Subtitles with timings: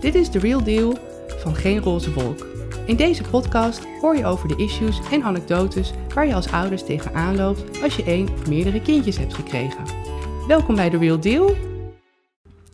[0.00, 0.98] Dit is The Real Deal
[1.38, 2.46] van Geen Roze Wolk.
[2.86, 7.36] In deze podcast hoor je over de issues en anekdotes waar je als ouders tegenaan
[7.36, 9.84] loopt als je één of meerdere kindjes hebt gekregen.
[10.48, 11.54] Welkom bij The Real Deal.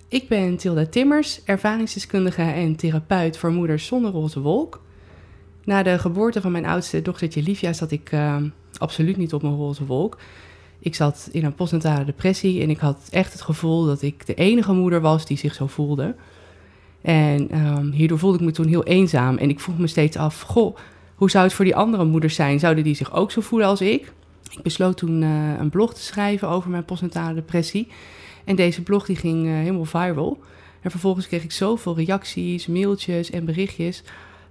[0.08, 4.82] Ik ben Tilda Timmers, ervaringsdeskundige en therapeut voor moeders zonder roze wolk.
[5.64, 8.36] Na de geboorte van mijn oudste dochtertje Livia zat ik uh,
[8.77, 10.18] absoluut niet op mijn roze wolk.
[10.79, 14.34] Ik zat in een postnatale depressie en ik had echt het gevoel dat ik de
[14.34, 16.14] enige moeder was die zich zo voelde.
[17.03, 19.37] En um, hierdoor voelde ik me toen heel eenzaam.
[19.37, 20.77] En ik vroeg me steeds af: Goh,
[21.15, 22.59] hoe zou het voor die andere moeders zijn?
[22.59, 24.12] Zouden die zich ook zo voelen als ik?
[24.51, 27.88] Ik besloot toen uh, een blog te schrijven over mijn postnatale depressie.
[28.45, 30.38] En deze blog die ging uh, helemaal viral.
[30.80, 34.03] En vervolgens kreeg ik zoveel reacties, mailtjes en berichtjes.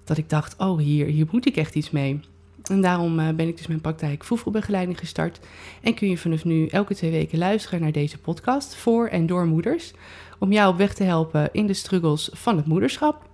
[0.04, 2.20] dat ik dacht: Oh, hier, hier moet ik echt iets mee.
[2.72, 5.40] En daarom uh, ben ik dus mijn praktijk voedselbegeleiding gestart.
[5.82, 9.46] En kun je vanaf nu elke twee weken luisteren naar deze podcast voor en door
[9.46, 9.94] moeders.
[10.40, 13.30] Om jou op weg te helpen in de struggles van het moederschap.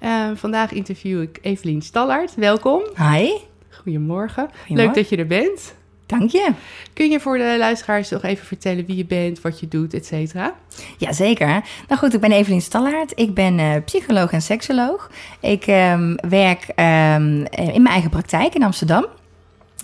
[0.00, 2.34] Uh, vandaag interview ik Evelien Stallaert.
[2.34, 2.82] Welkom.
[2.96, 3.30] Hi.
[3.70, 4.50] Goedemorgen.
[4.68, 5.74] Leuk dat je er bent.
[6.10, 6.52] Dank je.
[6.92, 10.06] Kun je voor de luisteraars nog even vertellen wie je bent, wat je doet, et
[10.06, 10.54] cetera?
[10.98, 11.62] Jazeker.
[11.88, 13.12] Nou goed, ik ben Evelien Stallaert.
[13.14, 15.10] Ik ben uh, psycholoog en seksoloog.
[15.40, 19.06] Ik um, werk um, in mijn eigen praktijk in Amsterdam.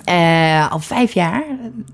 [0.08, 1.44] Uh, al vijf jaar.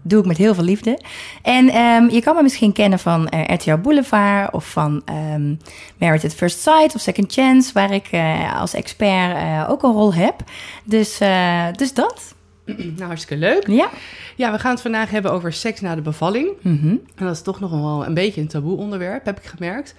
[0.03, 1.01] Doe ik met heel veel liefde.
[1.43, 5.03] En um, je kan me misschien kennen van uh, RTL Boulevard of van
[5.35, 5.59] um,
[5.99, 10.15] Married at First Sight of Second Chance, waar ik uh, als expert ook een rol
[10.15, 10.35] heb.
[10.85, 11.19] Dus,
[11.77, 12.35] dus dat.
[12.97, 13.67] Nou, hartstikke leuk.
[13.67, 13.91] Ja.
[14.37, 16.51] Ja, we gaan het vandaag hebben over seks na de bevalling.
[16.61, 17.01] Mm -hmm.
[17.15, 19.95] En dat is toch nog wel een beetje een taboe onderwerp, heb ik gemerkt.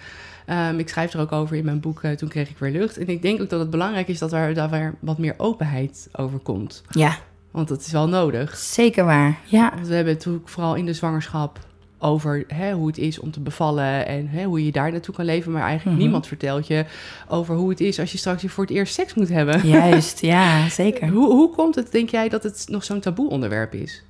[0.50, 2.97] Um, ik schrijf er ook over in mijn boek, uh, Toen kreeg ik weer lucht.
[2.97, 6.09] En ik denk ook dat het belangrijk is dat er daar weer wat meer openheid
[6.11, 6.84] over komt.
[6.89, 7.17] Ja.
[7.52, 8.56] Want dat is wel nodig.
[8.58, 9.72] Zeker waar, ja.
[9.75, 11.59] Want we hebben natuurlijk vooral in de zwangerschap
[12.04, 15.26] over hè, hoe het is om te bevallen en hè, hoe je daar naartoe kan
[15.26, 15.52] leven.
[15.52, 16.04] Maar eigenlijk Mhm.
[16.06, 16.86] niemand vertelt je
[17.28, 19.68] over hoe het is als je straks weer voor het eerst seks moet hebben.
[19.68, 21.08] Juist, ja, zeker.
[21.08, 24.04] Hoe, hoe komt het, denk jij, dat het nog zo'n taboe onderwerp is?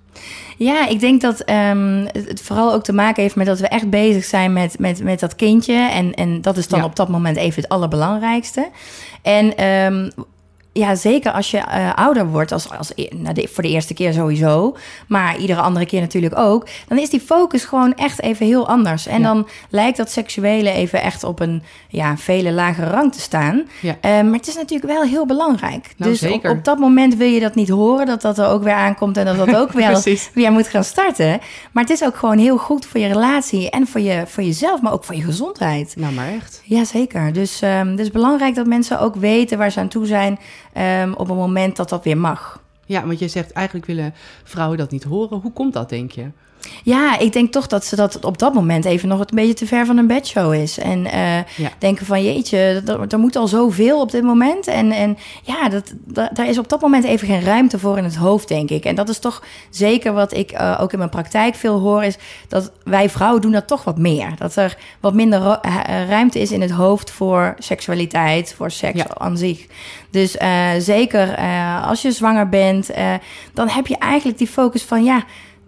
[0.58, 3.90] Ja, ik denk dat um, het vooral ook te maken heeft met dat we echt
[3.90, 5.74] bezig zijn met, met, met dat kindje.
[5.74, 6.86] En, en dat is dan Ja.
[6.86, 8.70] op dat moment even het allerbelangrijkste.
[9.22, 10.12] En um,
[10.74, 14.14] ja, zeker als je uh, ouder wordt, als, als, nou de, voor de eerste keer
[14.14, 14.76] sowieso,
[15.08, 19.08] maar iedere andere keer natuurlijk ook, dan is die focus gewoon echt even heel anders.
[19.08, 19.34] En Ja.
[19.34, 23.64] dan lijkt dat seksuele even echt op een ja, vele lagere rang te staan.
[23.82, 23.96] Ja.
[24.02, 25.94] Uh, maar het is natuurlijk wel heel belangrijk.
[25.98, 26.52] Nou, dus zeker.
[26.52, 29.18] Op, op dat moment wil je dat niet horen, dat dat er ook weer aankomt
[29.18, 30.30] en dat dat ook weer, Precies.
[30.34, 31.40] weer moet gaan starten.
[31.72, 34.82] Maar het is ook gewoon heel goed voor je relatie en voor, je, voor jezelf,
[34.82, 35.94] maar ook voor je gezondheid.
[35.98, 36.62] Nou, maar echt.
[36.64, 37.34] Jazeker.
[37.34, 40.40] Dus um, het is belangrijk dat mensen ook weten waar ze aan toe zijn
[40.78, 42.62] um, op het moment dat dat weer mag.
[42.86, 44.14] Ja, want je zegt eigenlijk willen
[44.44, 45.40] vrouwen dat niet horen.
[45.40, 46.28] Hoe komt dat, denk je?
[46.84, 49.66] Ja, ik denk toch dat ze dat op dat moment even nog een beetje te
[49.68, 50.78] ver van een bedshow is.
[50.80, 51.70] En uh, Ja.
[51.78, 54.68] denken van jeetje, er, moet al zoveel op dit moment.
[54.68, 58.04] En, en ja, dat, dat, daar is op dat moment even geen ruimte voor in
[58.04, 58.86] het hoofd, denk ik.
[58.86, 62.18] En dat is toch zeker wat ik uh, ook in mijn praktijk veel hoor, is
[62.48, 64.34] dat wij vrouwen doen dat toch wat meer.
[64.38, 69.08] Dat er wat minder uh, ruimte is in het hoofd voor seksualiteit, voor seks Ja.
[69.18, 69.66] aan zich.
[70.12, 71.36] Dus uh, zeker
[71.86, 72.90] als je zwanger bent,
[73.54, 75.24] dan heb je eigenlijk die focus van ja.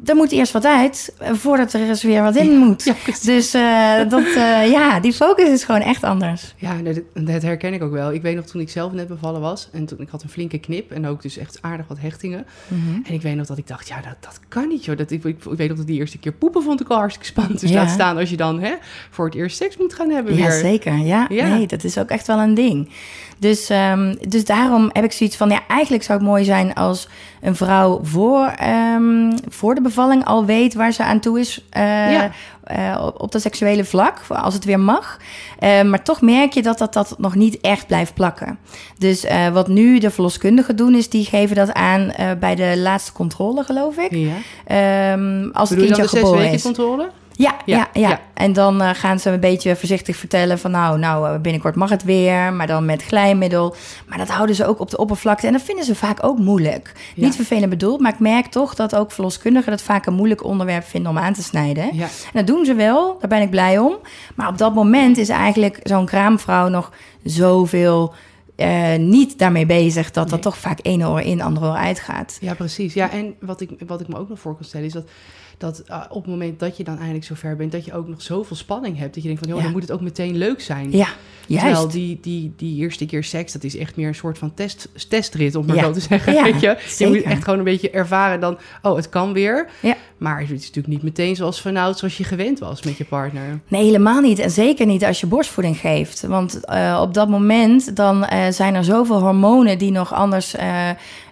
[0.05, 2.83] Er moet eerst wat uit eh, voordat er eens weer wat in moet.
[2.83, 2.93] Ja,
[3.23, 6.53] dus uh, dat, uh, ja, die focus is gewoon echt anders.
[6.57, 8.13] Ja, dat, dat herken ik ook wel.
[8.13, 10.57] Ik weet nog toen ik zelf net bevallen was en toen ik had een flinke
[10.57, 12.45] knip en ook dus echt aardig wat hechtingen.
[12.67, 13.03] Mm -hmm.
[13.07, 14.97] En ik weet nog dat ik dacht, ja, dat, dat kan niet, joh.
[14.97, 17.27] Dat, ik, ik, ik weet nog dat die eerste keer poepen vond ik al hartstikke
[17.29, 17.59] spannend.
[17.59, 17.75] Dus Ja.
[17.75, 18.73] laat staan als je dan hè,
[19.09, 20.51] voor het eerst seks moet gaan hebben Ja, weer.
[20.51, 20.97] zeker.
[20.97, 21.47] Ja, Ja.
[21.47, 22.89] nee, dat is ook echt wel een ding.
[23.37, 27.07] Dus, um, dus daarom heb ik zoiets van, ja, eigenlijk zou het mooi zijn als
[27.41, 28.53] een vrouw voor,
[28.95, 31.65] um, voor de bevalling al weet waar ze aan toe is.
[31.77, 32.31] Uh, Ja.
[32.71, 35.17] uh, op, op dat seksuele vlak, als het weer mag.
[35.59, 38.57] Uh, maar toch merk je dat, dat dat nog niet echt blijft plakken.
[38.97, 43.11] Dus uh, wat nu de verloskundigen doen, is die geven dat aan bij de laatste
[43.11, 44.11] controle, geloof ik.
[44.11, 45.11] Ja.
[45.13, 46.61] Um, als het Bedoel je dan kindje de geboren weken is.
[46.63, 47.09] controle?
[47.37, 48.09] Ja, Ja, ja, ja.
[48.09, 48.21] ja.
[48.33, 51.89] En dan uh, gaan ze een beetje voorzichtig vertellen van nou, nou, uh, binnenkort mag
[51.89, 53.75] het weer, maar dan met glijmiddel.
[54.07, 56.91] Maar dat houden ze ook op de oppervlakte en dat vinden ze vaak ook moeilijk.
[57.15, 57.23] Ja.
[57.23, 60.83] Niet vervelend bedoeld, maar ik merk toch dat ook verloskundigen dat vaak een moeilijk onderwerp
[60.83, 61.95] vinden om aan te snijden.
[61.95, 62.03] Ja.
[62.03, 63.95] En dat doen ze wel, daar ben ik blij om.
[64.35, 66.91] Maar op dat moment is eigenlijk zo'n kraamvrouw nog
[67.23, 68.13] zoveel
[68.57, 72.37] uh, niet daarmee bezig dat dat toch vaak één oor in, andere oor uitgaat.
[72.41, 72.93] Ja, precies.
[72.93, 75.07] Ja, en wat ik, wat ik me ook nog voor kan stellen is dat,
[75.57, 78.21] dat uh, op het moment dat je dan eindelijk zover bent, dat je ook nog
[78.21, 79.13] zoveel spanning hebt.
[79.13, 79.63] Dat je denkt van, joh, Ja.
[79.63, 80.91] dan moet het ook meteen leuk zijn.
[80.91, 81.07] Ja,
[81.47, 81.65] Juist.
[81.65, 84.89] Terwijl die, die, die eerste keer seks, dat is echt meer een soort van test,
[85.09, 85.83] testrit, om maar Ja.
[85.83, 86.33] zo te zeggen.
[86.33, 86.77] Ja, weet je?
[86.97, 89.69] je moet echt gewoon een beetje ervaren dan, oh, het kan weer.
[89.81, 89.95] Ja.
[90.17, 93.59] Maar het is natuurlijk niet meteen zoals vanouds, zoals je gewend was met je partner.
[93.67, 94.39] Nee, helemaal niet.
[94.39, 96.21] En zeker niet als je borstvoeding geeft.
[96.21, 100.55] Want eh, op dat moment dan eh, zijn er zoveel hormonen die nog anders,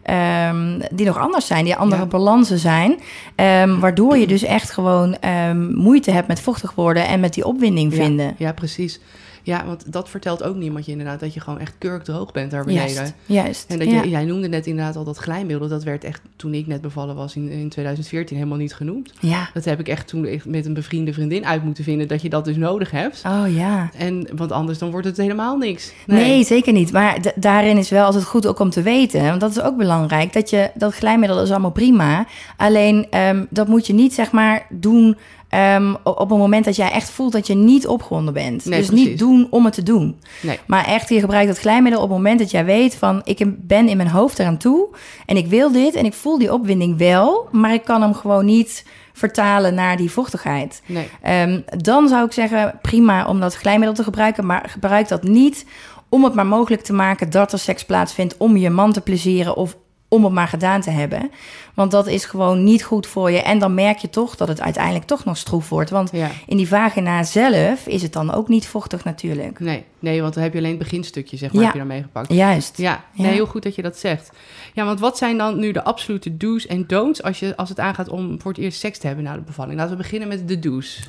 [0.03, 2.07] eh, ehm, die nog anders zijn, die andere Ja.
[2.07, 3.00] balansen zijn.
[3.35, 7.45] ehm, waardoor je dus echt gewoon ehm, moeite hebt met vochtig worden en met die
[7.45, 8.25] opwinding vinden.
[8.25, 9.00] Ja, ja, precies.
[9.43, 12.65] Ja, want dat vertelt ook niemand je inderdaad, dat je gewoon echt kurkdroog bent daar
[12.65, 12.93] beneden.
[12.93, 13.69] Juist, juist.
[13.69, 14.01] En dat ja.
[14.01, 17.15] je, jij noemde net inderdaad al dat glijmiddel, dat werd echt toen ik net bevallen
[17.15, 19.13] was in, in 2014 helemaal niet genoemd.
[19.19, 19.49] ja.
[19.53, 22.45] Dat heb ik echt toen met een bevriende vriendin uit moeten vinden, dat je dat
[22.45, 23.21] dus nodig hebt.
[23.25, 23.89] Oh ja.
[23.97, 25.93] En, want anders dan wordt het helemaal niks.
[26.05, 26.91] Nee, zeker niet.
[26.91, 29.23] Maar daarin is wel altijd goed ook om te weten.
[29.23, 30.33] Want dat is ook belangrijk.
[30.33, 32.25] Dat je dat glijmiddel is allemaal prima.
[32.57, 35.17] Alleen ehm, dat moet je niet zeg maar doen
[35.53, 38.65] ehm, op een moment dat jij echt voelt dat je niet opgewonden bent.
[38.65, 39.07] Nee, dus precies.
[39.07, 40.19] niet doen om het te doen.
[40.41, 40.59] Nee.
[40.67, 43.89] Maar echt, je gebruikt dat glijmiddel op het moment dat jij weet van ik ben
[43.89, 44.88] in mijn hoofd eraan toe
[45.25, 48.45] en ik wil dit en ik voel die opwinding wel, maar ik kan hem gewoon
[48.45, 50.81] niet vertalen naar die vochtigheid.
[50.85, 51.09] Nee.
[51.21, 55.65] Ehm, dan zou ik zeggen, prima om dat glijmiddel te gebruiken, maar gebruik dat niet
[56.09, 59.55] om het maar mogelijk te maken dat er seks plaatsvindt om je man te plezieren
[59.55, 59.75] of
[60.13, 61.31] om het maar gedaan te hebben.
[61.74, 63.42] Want dat is gewoon niet goed voor je.
[63.42, 65.89] En dan merk je toch dat het uiteindelijk toch nog stroef wordt.
[65.89, 66.30] Want Ja.
[66.48, 69.60] in die vagina zelf is het dan ook niet vochtig natuurlijk.
[69.60, 71.65] Nee, nee, want dan heb je alleen het beginstukje, zeg maar, Ja.
[71.65, 72.33] heb je dan meegepakt.
[72.33, 72.77] Juist.
[72.77, 74.31] Ja, heel goed dat je dat zegt.
[74.74, 77.80] Ja, want wat zijn dan nu de absolute do's en don'ts als, je, als het
[77.80, 79.75] aangaat om voor het eerst seks te hebben na de bevalling?
[79.77, 81.00] Laten we beginnen met de do's.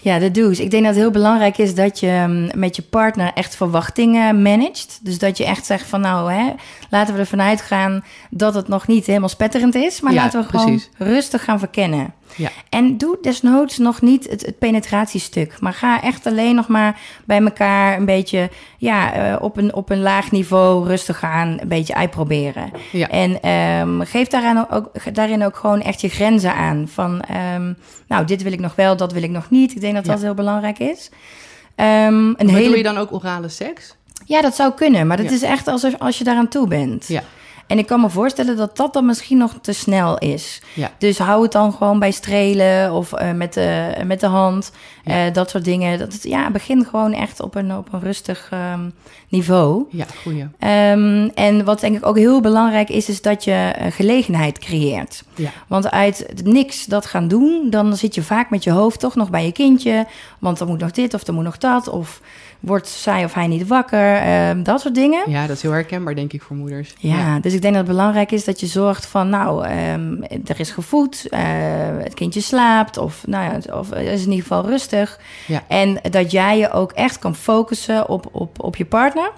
[0.00, 0.58] Ja, de do's.
[0.60, 4.42] Ik denk dat het heel belangrijk is dat je mm, met je partner echt verwachtingen
[4.42, 4.98] managt.
[5.02, 6.52] Dus dat je echt zegt van nou, hè,
[6.90, 10.00] laten we ervan uitgaan dat het nog niet helemaal spetterend is.
[10.00, 10.88] Maar Ja, laten we gewoon precies.
[10.98, 12.12] rustig gaan verkennen.
[12.36, 12.48] Ja.
[12.68, 15.60] En doe desnoods nog niet het, het penetratiestuk.
[15.60, 19.90] Maar ga echt alleen nog maar bij elkaar een beetje ja, eh, op, een, op
[19.90, 22.70] een laag niveau rustig gaan een beetje uitproberen.
[22.92, 23.08] Ja.
[23.08, 26.88] En ehm, geef daaraan ook, daarin ook gewoon echt je grenzen aan.
[26.88, 27.72] Van, ehm,
[28.08, 29.72] nou, dit wil ik nog wel, dat wil ik nog niet.
[29.74, 30.12] Ik denk dat Ja.
[30.12, 31.10] dat heel belangrijk is.
[31.74, 32.68] Ehm, een hele...
[32.68, 33.96] doe je dan ook orale seks?
[34.24, 35.32] Ja, dat zou kunnen, maar dat Ja.
[35.32, 37.06] is echt als, als je daaraan toe bent.
[37.08, 37.22] Ja.
[37.68, 40.62] En ik kan me voorstellen dat dat dan misschien nog te snel is.
[40.74, 40.90] Ja.
[40.98, 44.72] Dus hou het dan gewoon bij strelen of eh, met, de, met de hand.
[45.04, 45.26] Ja.
[45.26, 45.98] eh, dat soort dingen.
[45.98, 48.88] Dat het, ja, begin gewoon echt op een, op een rustig ehm,
[49.28, 49.84] niveau.
[49.90, 50.46] Ja, goeie.
[50.58, 55.24] Ehm, en wat denk ik ook heel belangrijk is, is dat je eh, gelegenheid creëert.
[55.34, 55.50] Ja.
[55.66, 59.30] Want uit niks dat gaan doen, dan zit je vaak met je hoofd toch nog
[59.30, 60.06] bij je kindje.
[60.38, 61.88] Want er moet nog dit of er moet nog dat.
[61.88, 62.20] Of
[62.60, 64.16] wordt zij of hij niet wakker.
[64.16, 65.30] ehm, dat soort dingen.
[65.30, 66.94] ja, dat is heel herkenbaar, denk ik, voor moeders.
[66.98, 70.60] Ja, dus ik denk dat het belangrijk is dat je zorgt van, nou, ehm, er
[70.60, 71.40] is gevoed, eh,
[71.98, 75.20] het kindje slaapt, of, nou ja, of het is in ieder geval rustig.
[75.46, 75.62] Ja.
[75.68, 79.30] En dat jij je ook echt kan focussen op, op, op je partner.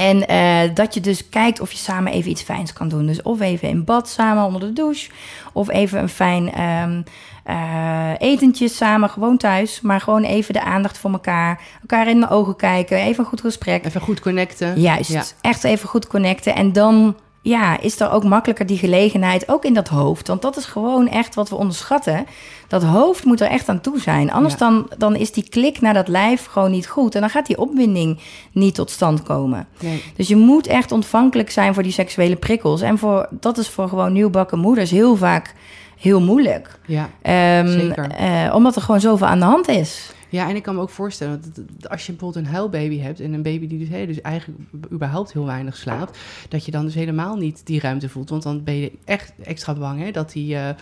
[0.00, 3.06] En eh, dat je dus kijkt of je samen even iets fijns kan doen.
[3.06, 5.10] Dus of even in bad samen onder de douche,
[5.52, 7.02] of even een fijn ehm,
[7.44, 9.80] eh, etentje samen, gewoon thuis.
[9.80, 13.40] Maar gewoon even de aandacht voor elkaar, elkaar in de ogen kijken, even een goed
[13.40, 13.84] gesprek.
[13.84, 14.80] Even goed connecten.
[14.80, 15.22] Juist, Ja.
[15.40, 16.54] echt even goed connecten.
[16.54, 20.28] En dan ja, is er ook makkelijker die gelegenheid, ook in dat hoofd.
[20.28, 22.26] Want dat is gewoon echt wat we onderschatten.
[22.68, 24.32] Dat hoofd moet er echt aan toe zijn.
[24.32, 24.58] Anders Ja.
[24.58, 27.14] dan, dan is die klik naar dat lijf gewoon niet goed.
[27.14, 28.18] En dan gaat die opwinding
[28.52, 29.66] niet tot stand komen.
[29.80, 30.02] Nee.
[30.16, 32.80] Dus je moet echt ontvankelijk zijn voor die seksuele prikkels.
[32.80, 35.54] En voor, dat is voor gewoon nieuwbakken moeders heel vaak
[35.98, 36.78] heel moeilijk.
[36.86, 37.08] Ja.
[37.22, 38.10] Ehm, Zeker.
[38.10, 40.12] eh, omdat er gewoon zoveel aan de hand is.
[40.30, 43.20] Ja, en ik kan me ook voorstellen, dat als je bijvoorbeeld een huilbaby hebt...
[43.20, 44.60] en een baby die dus, dus eigenlijk
[44.92, 46.18] überhaupt heel weinig slaapt...
[46.48, 48.30] dat je dan dus helemaal niet die ruimte voelt.
[48.30, 50.74] Want dan ben je echt extra bang hè, dat, die, eh,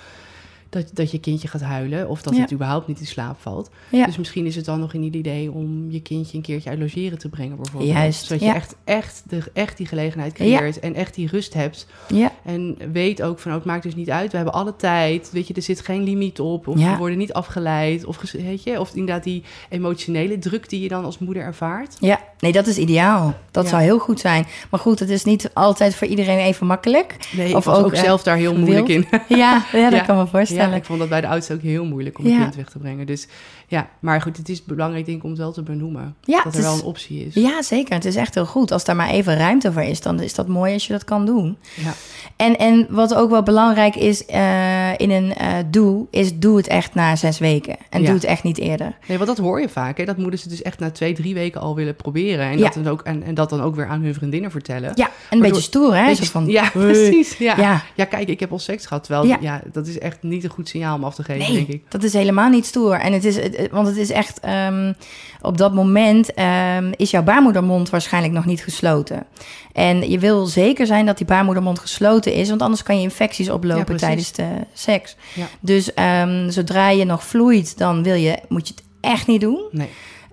[0.68, 2.08] dat, dat je kindje gaat huilen...
[2.08, 2.40] of dat Ja.
[2.40, 3.70] het überhaupt niet in slaap valt.
[3.88, 4.06] Ja.
[4.06, 6.78] Dus misschien is het dan nog in het idee om je kindje een keertje uit
[6.78, 7.92] logeren te brengen bijvoorbeeld.
[7.92, 8.48] Juist, Zodat ja.
[8.48, 11.86] je echt, echt, de, echt die gelegenheid creëert en echt die rust hebt.
[12.08, 14.30] Ja, En weet ook van, oh, het maakt dus niet uit.
[14.30, 15.30] We hebben alle tijd.
[15.32, 16.68] Weet je, er zit geen limiet op.
[16.68, 18.04] Of we worden niet afgeleid.
[18.04, 21.96] Of, weet je, of inderdaad die emotionele druk die je dan als moeder ervaart.
[22.00, 23.34] Ja, nee, dat is ideaal.
[23.50, 24.46] Dat zou heel goed zijn.
[24.70, 27.16] Maar goed, het is niet altijd voor iedereen even makkelijk.
[27.36, 29.06] Nee, Of ik was ook, ook, zelf daar heel moeilijk in.
[29.28, 30.26] Ja, ja dat kan me
[30.58, 32.78] Ja, ik vond dat bij de oudste ook heel moeilijk om een kind weg te
[32.78, 33.06] brengen.
[33.06, 33.26] Dus
[33.70, 36.14] ja, maar goed, het is belangrijk denk ik om het wel te benoemen.
[36.24, 37.34] Ja, dat er wel een optie is.
[37.34, 37.94] Ja, zeker.
[37.94, 38.72] Het is echt heel goed.
[38.72, 41.26] Als daar maar even ruimte voor is, dan is dat mooi als je dat kan
[41.26, 41.56] doen.
[41.74, 41.92] Ja.
[42.36, 46.66] En, en wat ook wel belangrijk is eh, in een eh doe, is doe het
[46.66, 47.76] echt na zes weken.
[47.90, 48.06] En Ja.
[48.06, 48.96] doe het echt niet eerder.
[49.08, 50.04] Nee, want dat hoor je vaak, hè?
[50.04, 52.44] dat moeders het dus echt na twee, drie weken al willen proberen.
[52.44, 52.64] En, Ja.
[52.64, 54.92] dat, dan ook, en, en dat dan ook weer aan hun vriendinnen vertellen.
[54.94, 56.06] Ja, een beetje stoer, hè?
[56.06, 57.36] Beetje- van, ja, precies.
[57.36, 57.82] Ja.
[57.94, 58.04] Ja.
[58.04, 59.06] Kijk, ik heb al seks gehad.
[59.40, 59.60] Ja.
[59.72, 61.82] dat is echt niet een goed signaal om af te geven, denk ik.
[61.88, 62.94] dat is helemaal niet stoer.
[62.94, 64.92] En het is, het- want het is echt, ehm,
[65.40, 69.26] op dat moment ehm, is jouw baarmoedermond waarschijnlijk nog niet gesloten.
[69.72, 73.50] En je wil zeker zijn dat die baarmoedermond gesloten is, want anders kan je infecties
[73.50, 75.16] oplopen tijdens de seks.
[75.34, 75.46] Ja.
[75.60, 79.60] Dus ehm, zodra je nog vloeit, dan wil je, moet je het echt niet doen.
[79.70, 79.88] Nee.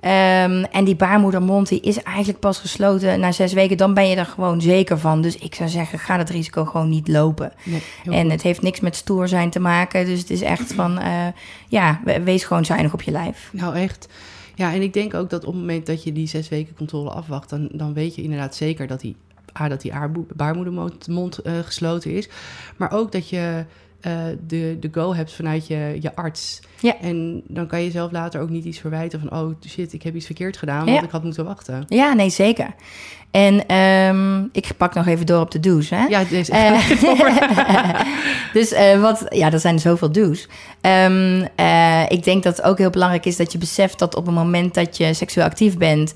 [0.06, 3.78] Ehm, en die baarmoedermond die is eigenlijk pas gesloten na zes weken.
[3.78, 5.22] Dan ben je er gewoon zeker van.
[5.22, 7.52] Dus ik zou zeggen, ga dat risico gewoon niet lopen.
[7.64, 8.32] nee en goed.
[8.32, 10.06] het heeft niks met stoer zijn te maken.
[10.06, 11.28] Dus het is echt van, eh,
[11.68, 13.50] ja, we- wees gewoon zuinig op je lijf.
[13.52, 14.08] Nou, echt.
[14.56, 17.10] Ja, en ik denk ook dat op het moment dat je die zes weken controle
[17.10, 19.16] afwacht, dan, dan weet je inderdaad zeker dat die,
[19.60, 19.92] A, dat die
[20.36, 22.30] baarmoedermond mond, eh, gesloten is.
[22.78, 23.66] Maar ook dat je
[24.06, 24.12] eh,
[24.48, 26.60] de, de go hebt vanuit je, je arts.
[26.80, 26.96] Ja.
[27.02, 30.16] En dan kan je zelf later ook niet iets verwijten van, oh shit, ik heb
[30.16, 31.04] iets verkeerd gedaan, want Ja.
[31.04, 31.84] ik had moeten wachten.
[31.88, 32.74] Ja, nee, zeker.
[33.32, 36.06] En ehm, ik pak nog even door op de do's, hè?
[36.06, 36.90] Ja, deze Eh,
[38.54, 40.48] dus eh, wat, ja, er zijn zoveel do's.
[40.82, 44.36] Eh, ik denk dat het ook heel belangrijk is dat je beseft dat op het
[44.36, 46.14] moment dat je seksueel actief bent,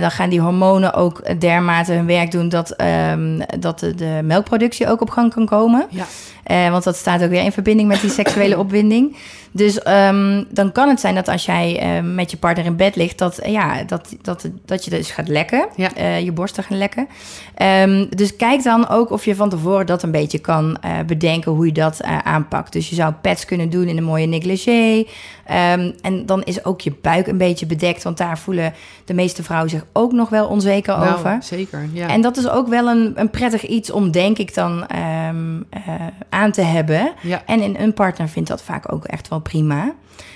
[0.00, 4.88] dan gaan die hormonen ook dermate hun werk doen dat, ehm, dat de, de melkproductie
[4.88, 5.86] ook op gang kan komen.
[5.90, 6.04] ja,
[6.44, 9.16] want dat staat ook weer in verbinding met die seksuele opwinding.
[9.52, 12.96] Dus ehm, dan kan het zijn dat als jij eh, met je partner in bed
[12.96, 15.68] ligt, dat, ja, dat, dat, dat je dus gaat lekken.
[15.76, 15.94] Ja.
[15.94, 17.08] Eh, je borsten gaan lekken.
[17.54, 21.52] Ehm, dus kijk dan ook of je van tevoren dat een beetje kan eh, bedenken
[21.52, 22.72] hoe je dat eh, aanpakt.
[22.72, 25.04] Dus je zou pads kunnen doen in een mooie negligé.
[25.44, 28.72] Ehm, en dan is ook je buik een beetje bedekt, want daar voelen
[29.04, 31.38] de meeste vrouwen zich ook nog wel onzeker nou, over.
[31.42, 31.88] zeker.
[31.92, 32.08] Ja.
[32.08, 35.60] En dat is ook wel een, een prettig iets om, denk ik, dan ehm,
[36.28, 37.12] aan te hebben.
[37.22, 37.42] ja.
[37.46, 39.94] En in een partner vindt dat vaak ook echt wel prima.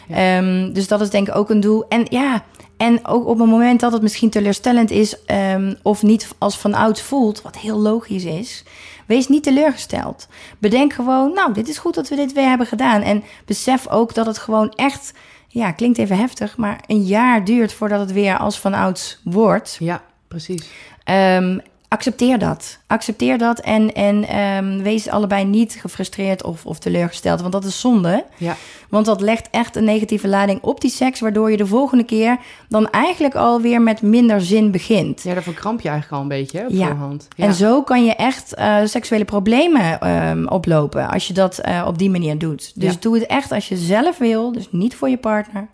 [0.08, 0.38] Ja.
[0.38, 1.88] Ehm, dus dat is denk ik ook een doel.
[1.88, 2.44] En ja,
[2.76, 5.24] en ook op het moment dat het misschien teleurstellend is...
[5.24, 8.64] ehm, of niet als vanouds voelt, wat heel logisch is...
[9.06, 10.28] Wees niet teleurgesteld.
[10.58, 13.02] Bedenk gewoon, nou, dit is goed dat we dit weer hebben gedaan.
[13.02, 15.12] En besef ook dat het gewoon echt,
[15.48, 16.56] ja, klinkt even heftig...
[16.56, 19.76] maar een jaar duurt voordat het weer als vanouds wordt.
[19.80, 20.70] ja, precies.
[21.04, 21.58] Ehm,
[21.94, 22.78] accepteer dat.
[22.86, 27.40] Accepteer dat en, en ehm, wees allebei niet gefrustreerd of, of teleurgesteld.
[27.40, 28.24] Want dat is zonde.
[28.36, 28.56] Ja,
[28.88, 31.20] Want dat legt echt een negatieve lading op die seks...
[31.20, 35.22] waardoor je de volgende keer dan eigenlijk alweer met minder zin begint.
[35.22, 36.86] ja daar verkramp je eigenlijk al een beetje hè, op Ja.
[36.86, 37.28] voorhand.
[37.36, 37.44] Ja.
[37.44, 41.98] En zo kan je echt eh, seksuele problemen ehm, oplopen als je dat eh, op
[41.98, 42.72] die manier doet.
[42.74, 42.98] Dus Ja.
[43.00, 45.68] doe het echt als je zelf wil, dus niet voor je partner.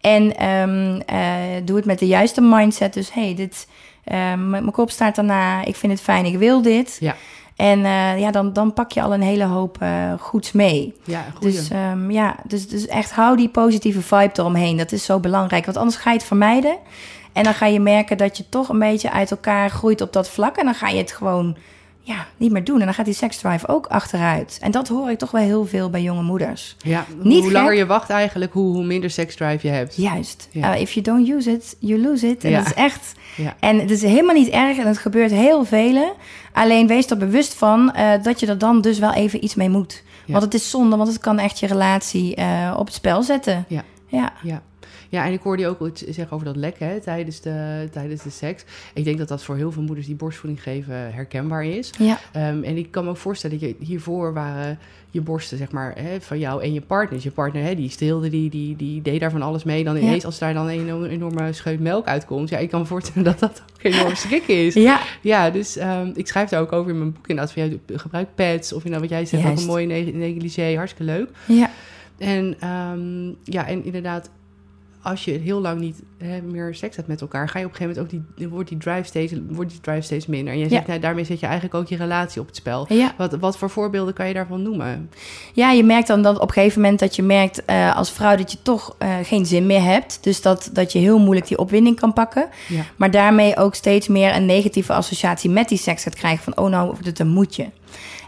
[0.00, 2.94] En ehm, eh, doe het met de juiste mindset.
[2.94, 3.66] Dus hey, dit,
[4.06, 6.96] ehm, mijn kop staat daarna, ik vind het fijn, ik wil dit.
[7.00, 7.14] Ja.
[7.56, 10.94] En eh, ja, dan, dan pak je al een hele hoop eh, goeds mee.
[11.04, 11.54] Ja, goeie.
[11.54, 14.76] Dus ehm, ja, dus, dus echt hou die positieve vibe eromheen.
[14.76, 16.76] Dat is zo belangrijk, want anders ga je het vermijden.
[17.32, 20.28] En dan ga je merken dat je toch een beetje uit elkaar groeit op dat
[20.28, 20.56] vlak.
[20.56, 21.56] En dan ga je het gewoon
[22.06, 22.78] ja, niet meer doen.
[22.78, 24.58] En dan gaat die seksdrive ook achteruit.
[24.60, 26.76] En dat hoor ik toch wel heel veel bij jonge moeders.
[26.78, 29.96] ja, niet hoe langer je wacht eigenlijk, hoe, hoe minder seksdrive je hebt.
[29.96, 30.48] Juist.
[30.50, 30.74] Ja.
[30.74, 32.44] Uh, if you don't use it, you lose it.
[32.44, 32.58] En Ja.
[32.58, 33.12] dat is echt...
[33.36, 33.54] Ja.
[33.60, 36.12] En het is helemaal niet erg en het gebeurt heel vele.
[36.52, 39.68] Alleen wees er bewust van eh, dat je er dan dus wel even iets mee
[39.70, 40.02] moet.
[40.26, 43.64] Want het is zonde, want het kan echt je relatie eh, op het spel zetten.
[43.68, 43.84] Ja.
[44.42, 44.62] Ja.
[45.08, 45.26] Ja.
[45.26, 48.30] en ik hoorde je ook iets zeggen over dat lekken hè, tijdens, de, tijdens de
[48.30, 48.64] seks.
[48.94, 51.90] Ik denk dat dat voor heel veel moeders die borstvoeding geven herkenbaar is.
[51.98, 52.18] Ja.
[52.32, 54.78] Ehm, en ik kan me ook voorstellen dat je hiervoor waren
[55.10, 57.14] je borsten, zeg maar, hè, van jou en je partner.
[57.14, 59.84] Dus je partner, hè, die stilde, die, die, die deed daar van alles mee.
[59.84, 60.00] Dan Ja.
[60.00, 62.48] ineens, als daar dan een enorme, scheut melk uitkomt.
[62.48, 64.74] Ja, ik kan me voorstellen dat dat ook enorm schrikken is.
[64.74, 65.00] Ja.
[65.22, 67.52] Ja, dus ehm, ik schrijf daar ook over in mijn boek inderdaad.
[67.54, 71.12] Van, ja, gebruik pads of nou, wat jij zegt, ook een mooie ne- negligé, hartstikke
[71.12, 71.28] leuk.
[71.46, 71.70] Ja.
[72.18, 74.30] En ehm, ja, en inderdaad,
[75.06, 77.76] als je heel lang niet hè, meer seks hebt met elkaar, ga je op een
[77.76, 80.52] gegeven moment ook die, wordt die drive steeds, wordt die drive steeds minder.
[80.52, 80.88] En je zegt, Ja.
[80.88, 82.86] nou, daarmee zet je eigenlijk ook je relatie op het spel.
[82.88, 83.14] Ja.
[83.16, 85.10] Wat, wat voor voorbeelden kan je daarvan noemen?
[85.52, 88.36] ja, je merkt dan dat op een gegeven moment dat je merkt eh, als vrouw
[88.36, 90.18] dat je toch eh, geen zin meer hebt.
[90.20, 92.48] Dus dat, dat je heel moeilijk die opwinding kan pakken.
[92.68, 92.82] Ja.
[92.96, 96.44] Maar daarmee ook steeds meer een negatieve associatie met die seks gaat krijgen.
[96.44, 97.70] Van, oh nou wordt het een moedje.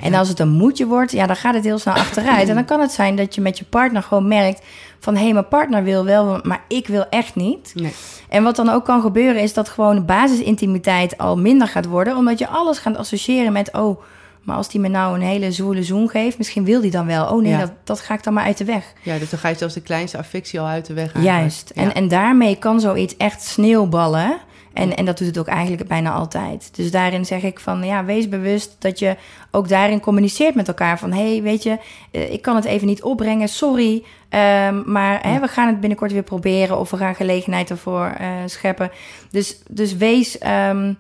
[0.00, 2.48] En als het een moedje wordt, ja, dan gaat het heel snel achteruit.
[2.48, 4.62] En dan kan het zijn dat je met je partner gewoon merkt
[4.98, 5.14] van...
[5.16, 7.72] hé, hey, mijn partner wil wel, maar ik wil echt niet.
[7.74, 7.92] Nee.
[8.28, 12.16] En wat dan ook kan gebeuren is dat gewoon de basisintimiteit al minder gaat worden.
[12.16, 14.00] Omdat je alles gaat associëren met, oh,
[14.42, 16.38] maar als die me nou een hele zwoele zoen geeft...
[16.38, 17.26] misschien wil die dan wel.
[17.26, 17.58] Oh nee, Ja.
[17.58, 18.92] dat, dat ga ik dan maar uit de weg.
[19.02, 21.12] Ja, dus dan ga je zelfs de kleinste affectie al uit de weg.
[21.12, 21.36] eigenlijk.
[21.40, 21.70] Juist.
[21.74, 21.82] Ja.
[21.82, 24.38] En, en daarmee kan zoiets echt sneeuwballen.
[24.72, 26.76] En, en dat doet het ook eigenlijk bijna altijd.
[26.76, 29.16] Dus daarin zeg ik van, ja, wees bewust dat je
[29.50, 30.98] ook daarin communiceert met elkaar.
[30.98, 31.78] Van, hé, hey, weet je,
[32.10, 34.04] eh, ik kan het even niet opbrengen, sorry.
[34.28, 38.28] Ehm, maar hè, we gaan het binnenkort weer proberen of we gaan gelegenheid ervoor eh,
[38.46, 38.90] scheppen.
[39.30, 40.38] Dus, dus wees...
[40.38, 40.92] ehm,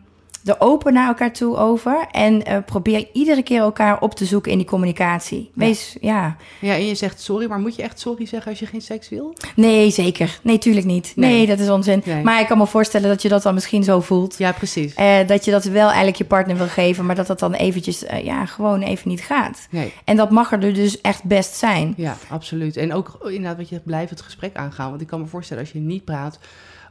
[0.48, 2.06] er open naar elkaar toe over.
[2.10, 5.50] En eh, probeer iedere keer elkaar op te zoeken in die communicatie.
[5.54, 6.36] Wees, ja.
[6.60, 9.08] Ja, en je zegt sorry, maar moet je echt sorry zeggen als je geen seks
[9.08, 9.34] wil?
[9.56, 10.38] Nee, zeker.
[10.42, 11.12] Nee, tuurlijk niet.
[11.16, 11.46] Nee, Nee.
[11.46, 12.02] dat is onzin.
[12.04, 12.22] Nee.
[12.22, 14.38] Maar ik kan me voorstellen dat je dat dan misschien zo voelt.
[14.38, 14.94] Ja, precies.
[14.94, 18.04] Eh, dat je dat wel eigenlijk je partner wil geven, maar dat dat dan eventjes,
[18.04, 19.66] eh, ja, gewoon even niet gaat.
[19.70, 19.92] Nee.
[20.04, 21.94] En dat mag er dus echt best zijn.
[21.96, 22.76] Ja, absoluut.
[22.76, 24.88] En ook inderdaad wat je zegt, blijf het gesprek aangaan.
[24.90, 26.38] Want ik kan me voorstellen als je niet praat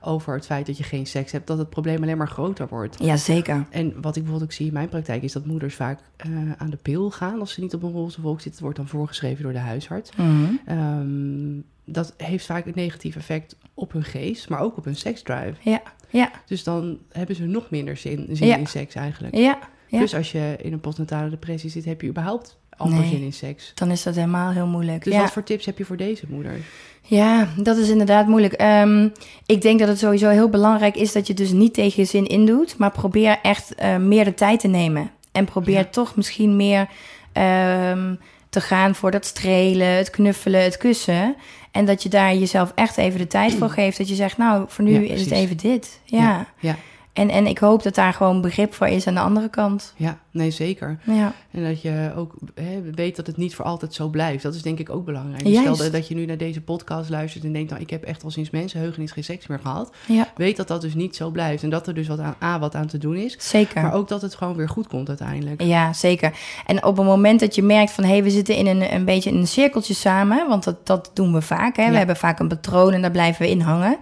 [0.02, 2.96] over het feit dat je geen seks hebt, dat het probleem alleen maar groter wordt.
[3.04, 3.66] Ja, zeker.
[3.70, 6.70] En wat ik bijvoorbeeld ook zie in mijn praktijk is dat moeders vaak eh, aan
[6.70, 8.52] de pil gaan als ze niet op een roze wolk zitten.
[8.52, 10.12] Het wordt dan voorgeschreven door de huisarts.
[10.16, 10.46] Mhm.
[10.66, 15.54] Ehm, dat heeft vaak een negatief effect op hun geest, maar ook op hun seksdrive.
[15.70, 18.56] Ja, ja, Dus dan hebben ze nog minder zin, zin Ja.
[18.58, 19.36] in seks eigenlijk.
[19.36, 20.00] ja, ja.
[20.00, 23.10] Dus als je in een postnatale depressie zit, heb je überhaupt Nee.
[23.10, 23.72] zin in seks.
[23.76, 25.04] Dan is dat helemaal heel moeilijk.
[25.04, 25.22] Dus ja.
[25.22, 26.62] wat voor tips heb je voor deze moeders?
[27.02, 28.54] ja, dat is inderdaad moeilijk.
[28.54, 29.10] Ehm,
[29.46, 32.26] ik denk dat het sowieso heel belangrijk is dat je dus niet tegen je zin
[32.26, 35.12] indoet, maar probeer echt eh, meer de tijd te nemen.
[35.32, 35.86] En probeer Ja.
[35.86, 36.88] toch misschien meer
[37.34, 38.16] ehm,
[38.50, 41.36] te gaan voor dat strelen, het knuffelen, het kussen.
[41.72, 43.98] En dat je daar jezelf echt even de tijd voor geeft.
[43.98, 46.00] Dat je zegt, nou, voor nu Ja, is het even dit.
[46.06, 46.48] Ja.
[46.60, 46.76] Ja,
[47.18, 49.94] En, en ik hoop dat daar gewoon begrip voor is aan de andere kant.
[49.96, 51.00] ja, nee zeker.
[51.04, 54.44] Ja, En dat je ook hè, weet dat het niet voor altijd zo blijft.
[54.44, 55.44] Dat is denk ik ook belangrijk.
[55.46, 55.58] Dus.
[55.60, 57.70] Stel dat- dat je nu naar deze podcast luistert en denkt...
[57.70, 59.92] nou, ik heb echt al sinds mensenheugenis geen seks meer gehad.
[60.08, 61.64] ja Weet dat dat dus niet zo blijft.
[61.64, 63.36] En dat er dus wat aan, A, wat aan te doen is.
[63.40, 63.82] zeker.
[63.82, 65.62] Maar ook dat het gewoon weer goed komt uiteindelijk.
[65.62, 66.32] Ja, zeker.
[66.66, 68.04] En op het moment dat je merkt van...
[68.04, 70.48] hé, hey, we zitten in een, een beetje in een cirkeltje samen...
[70.48, 71.84] want dat, dat doen we vaak, hè.
[71.84, 71.92] Ja.
[71.92, 73.98] We hebben vaak een patroon en daar blijven we in hangen...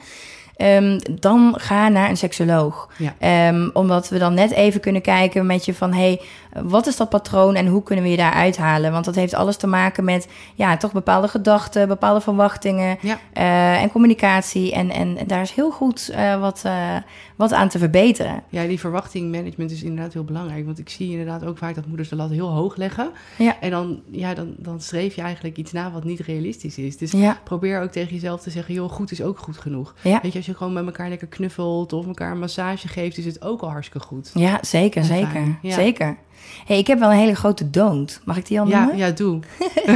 [0.55, 2.89] Ehm, dan ga naar een seksoloog.
[2.97, 3.15] Ja.
[3.19, 5.93] Ehm, omdat we dan net even kunnen kijken met je van...
[5.93, 6.21] hé, hey,
[6.63, 8.91] wat is dat patroon en hoe kunnen we je daar uithalen?
[8.91, 10.27] Want dat heeft alles te maken met...
[10.55, 12.97] ja, toch bepaalde gedachten, bepaalde verwachtingen...
[13.01, 13.19] Ja.
[13.33, 14.73] eh, en communicatie.
[14.73, 16.95] En, en daar is heel goed eh, wat, eh,
[17.35, 18.43] wat aan te verbeteren.
[18.49, 20.65] Ja, die verwachtingmanagement is inderdaad heel belangrijk.
[20.65, 23.11] Want ik zie inderdaad ook vaak dat moeders de lat heel hoog leggen.
[23.37, 23.55] Ja.
[23.61, 26.97] En dan, ja, dan, dan streef je eigenlijk iets na wat niet realistisch is.
[26.97, 28.73] Dus Ja, probeer ook tegen jezelf te zeggen...
[28.73, 29.93] joh, goed is ook goed genoeg.
[30.01, 30.19] ja.
[30.21, 31.93] Weet je, als je gewoon met elkaar lekker knuffelt...
[31.93, 34.31] of elkaar een massage geeft, is het ook al hartstikke goed.
[34.33, 35.57] Ja, zeker, zeker.
[35.61, 35.73] ja.
[35.73, 36.17] Zeker.
[36.65, 38.21] Hey, ik heb wel een hele grote don't.
[38.25, 38.97] Mag ik die al Ja, noemen?
[38.97, 39.39] ja, doe.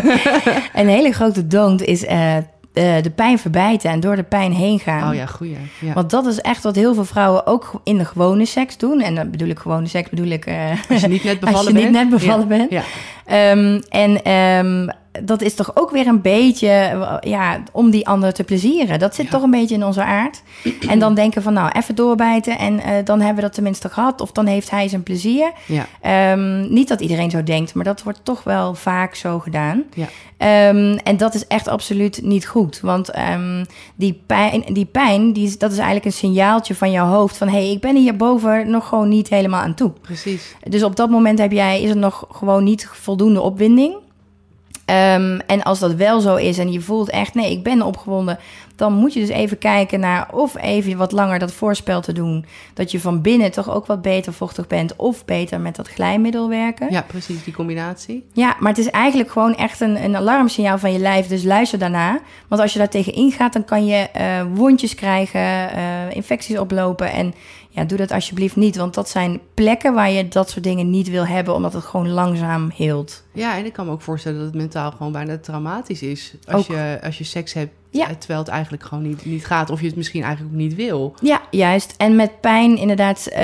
[0.74, 2.36] Een hele grote don't is eh,
[2.74, 5.10] de pijn verbijten en door de pijn heen gaan.
[5.10, 5.58] Oh ja, goeie.
[5.82, 5.94] Ja.
[5.94, 9.02] Want dat is echt wat heel veel vrouwen ook in de gewone seks doen.
[9.02, 10.46] En dan bedoel ik gewone seks, bedoel ik...
[10.46, 11.86] eh, Als je niet net bevallen als je bent.
[11.86, 12.72] niet net bevallen Ja, bent.
[12.72, 12.84] Ja,
[13.26, 14.88] Ehm, en ehm,
[15.24, 19.00] dat is toch ook weer een beetje eh, ja, om die ander te plezieren.
[19.00, 19.32] Dat zit Ja.
[19.32, 20.42] toch een beetje in onze aard.
[20.90, 24.22] En dan denken van nou, even doorbijten en eh, dan hebben we dat tenminste gehad.
[24.22, 25.52] Of dan heeft hij zijn plezier.
[25.66, 29.84] ja, Ehm, niet dat iedereen zo denkt, maar dat wordt toch wel vaak zo gedaan.
[29.94, 30.08] ja.
[30.38, 32.80] Ehm, en dat is echt absoluut niet goed.
[32.82, 37.38] Want ehm, die pijn, die pijn die dat is eigenlijk een signaaltje van jouw hoofd...
[37.38, 39.92] van hé, hey, ik ben hierboven nog gewoon niet helemaal aan toe.
[40.02, 40.56] precies.
[40.70, 43.96] Dus op dat moment heb jij, is er nog gewoon niet voldoende opwinding.
[44.90, 48.40] Ehm, en als dat wel zo is en je voelt echt, nee, ik ben opgewonden,
[48.80, 52.46] dan moet je dus even kijken naar of even wat langer dat voorspel te doen.
[52.74, 56.50] Dat je van binnen toch ook wat beter vochtig bent of beter met dat glijmiddel
[56.50, 56.92] werken.
[56.92, 58.26] Ja, precies, die combinatie.
[58.34, 61.28] Ja, maar het is eigenlijk gewoon echt een, een alarmsignaal van je lijf.
[61.28, 62.20] Dus luister daarna.
[62.48, 67.12] Want als je daar tegen ingaat, dan kan je eh, wondjes krijgen, eh, infecties oplopen.
[67.12, 67.34] En
[67.70, 68.76] ja, doe dat alsjeblieft niet.
[68.76, 72.10] Want dat zijn plekken waar je dat soort dingen niet wil hebben, omdat het gewoon
[72.10, 73.24] langzaam heelt.
[73.34, 76.34] Ja, en ik kan me ook voorstellen dat het mentaal gewoon bijna traumatisch is.
[76.48, 76.76] Als, Ook.
[76.76, 78.16] je, als je seks hebt, Ja.
[78.16, 79.70] terwijl het eigenlijk gewoon niet, niet gaat.
[79.70, 81.16] Of je het misschien eigenlijk ook niet wil.
[81.22, 81.94] Ja, juist.
[81.98, 83.40] En met pijn, inderdaad, eh,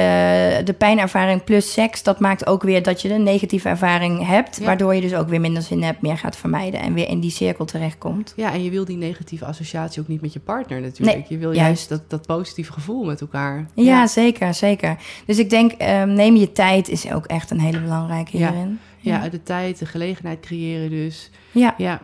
[0.66, 4.58] de pijnervaring plus seks, dat maakt ook weer dat je een negatieve ervaring hebt.
[4.60, 4.66] Ja.
[4.66, 7.32] Waardoor je dus ook weer minder zin hebt, meer gaat vermijden en weer in die
[7.32, 8.34] cirkel terechtkomt.
[8.36, 11.18] Ja, en je wil die negatieve associatie ook niet met je partner natuurlijk.
[11.18, 11.66] Nee, je wil juist.
[11.66, 13.68] juist dat, dat positieve gevoel met elkaar.
[13.74, 14.98] Ja, zeker, zeker.
[15.26, 18.52] Dus ik denk, ehm, neem je tijd is ook echt een hele belangrijke Ja.
[18.52, 18.80] hierin.
[19.00, 21.32] Ja, de tijd, de gelegenheid creëren dus.
[21.52, 21.76] ja.
[21.78, 22.02] Ja.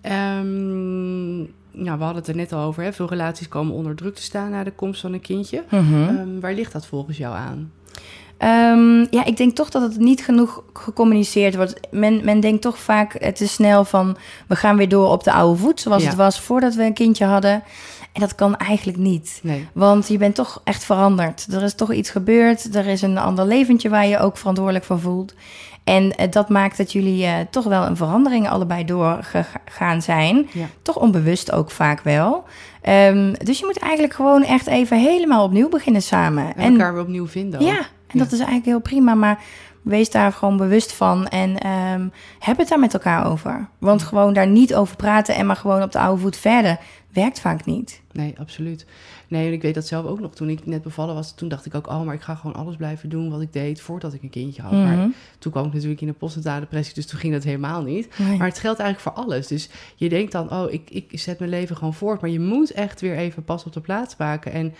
[0.00, 1.40] Ehm,
[1.84, 2.82] nou, we hadden het er net al over.
[2.82, 2.92] Hè?
[2.92, 5.64] Veel relaties komen onder druk te staan na de komst van een kindje.
[5.70, 5.94] Mhm.
[5.94, 7.72] Ehm, waar ligt dat volgens jou aan?
[8.38, 11.80] Ehm, ja, ik denk toch dat het niet genoeg gecommuniceerd wordt.
[11.90, 14.16] Men, men denkt toch vaak te snel van...
[14.46, 16.08] we gaan weer door op de oude voet, zoals Ja.
[16.08, 17.62] het was voordat we een kindje hadden.
[18.12, 19.40] En dat kan eigenlijk niet.
[19.42, 19.68] Nee.
[19.72, 21.46] Want je bent toch echt veranderd.
[21.52, 22.74] Er is toch iets gebeurd.
[22.74, 25.34] Er is een ander leventje waar je ook verantwoordelijk voor voelt.
[25.84, 30.48] En eh, dat maakt dat jullie eh, toch wel een verandering allebei doorgegaan zijn.
[30.52, 30.66] Ja.
[30.82, 32.44] Toch onbewust ook vaak wel.
[32.82, 36.56] Ehm, dus je moet eigenlijk gewoon echt even helemaal opnieuw beginnen samen.
[36.56, 37.60] En elkaar weer opnieuw vinden.
[37.60, 37.66] ook.
[37.66, 39.42] ja, En dat is eigenlijk heel prima, maar
[39.82, 43.68] wees daar gewoon bewust van en ehm, heb het daar met elkaar over.
[43.78, 46.78] Want gewoon daar niet over praten en maar gewoon op de oude voet verder
[47.12, 48.00] werkt vaak niet.
[48.12, 48.86] Nee, absoluut.
[49.28, 50.34] Nee, en ik weet dat zelf ook nog.
[50.34, 51.86] Toen ik net bevallen was, toen dacht ik ook...
[51.86, 54.62] oh, maar ik ga gewoon alles blijven doen wat ik deed voordat ik een kindje
[54.62, 54.72] had.
[54.72, 55.08] Maar Mhm.
[55.38, 56.94] toen kwam ik natuurlijk in een postnatale depressie...
[56.94, 58.18] dus toen ging dat helemaal niet.
[58.18, 58.36] Nee.
[58.36, 59.46] Maar het geldt eigenlijk voor alles.
[59.46, 62.20] Dus je denkt dan, oh, ik, ik zet mijn leven gewoon voort.
[62.20, 64.52] Maar je moet echt weer even pas op de plaats maken.
[64.52, 64.74] En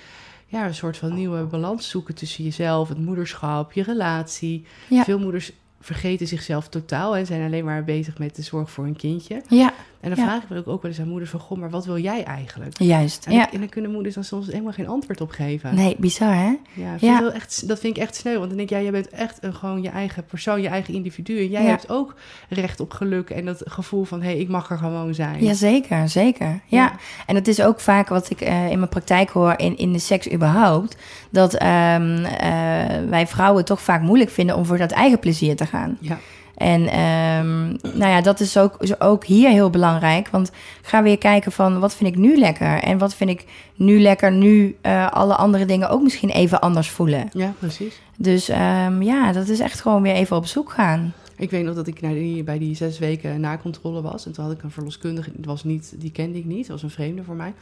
[0.49, 2.89] ja, een soort van nieuwe balans zoeken tussen jezelf...
[2.89, 4.67] het moederschap, je relatie.
[4.89, 5.05] Ja.
[5.05, 7.17] Veel moeders vergeten zichzelf totaal...
[7.17, 9.43] en zijn alleen maar bezig met de zorg voor hun kindje.
[9.49, 10.25] Ja, En dan Ja.
[10.25, 11.41] vraag ik me ook wel eens aan moeders van...
[11.41, 12.79] goh, maar wat wil jij eigenlijk?
[12.79, 13.27] juist.
[13.27, 13.53] En, Ja.
[13.53, 15.75] en dan kunnen moeders dan soms helemaal geen antwoord op geven.
[15.75, 16.57] Nee, bizar hè?
[16.73, 18.37] Ja, vind echt, dat vind ik echt sneu.
[18.37, 20.95] Want dan denk ik, ja, jij bent echt een, gewoon je eigen persoon, je eigen
[20.95, 21.39] individu.
[21.39, 22.15] En jij hebt ook
[22.49, 25.45] recht op geluk en dat gevoel van, hé, hey, ik mag er gewoon zijn.
[25.45, 26.47] Jazeker, zeker.
[26.47, 26.61] Ja.
[26.67, 26.93] Ja.
[27.27, 29.99] en het is ook vaak wat ik eh, in mijn praktijk hoor in, in de
[29.99, 30.97] seks überhaupt.
[31.31, 35.67] Dat ehm, eh, wij vrouwen toch vaak moeilijk vinden om voor dat eigen plezier te
[35.67, 35.97] gaan.
[36.01, 36.19] Ja.
[36.59, 37.67] En ehm,
[37.99, 40.29] nou ja, dat is ook, is ook hier heel belangrijk.
[40.29, 40.51] Want
[40.83, 42.83] ga weer kijken van wat vind ik nu lekker?
[42.83, 43.45] En wat vind ik
[43.75, 47.29] nu lekker nu eh, alle andere dingen ook misschien even anders voelen.
[47.33, 48.01] ja, precies.
[48.17, 51.13] Dus ehm, ja, dat is echt gewoon weer even op zoek gaan.
[51.37, 54.27] Ik weet nog dat ik naar die, bij die zes weken nakontrole was.
[54.27, 56.83] En toen had ik een verloskundige, het was niet, die kende ik niet, dat was
[56.83, 57.53] een vreemde voor mij.